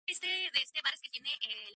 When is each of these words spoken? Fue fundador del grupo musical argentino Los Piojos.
Fue 0.03 0.15
fundador 0.15 0.41
del 0.41 0.41
grupo 0.41 0.59
musical 0.63 0.83
argentino 0.95 1.29
Los 1.29 1.37
Piojos. 1.39 1.61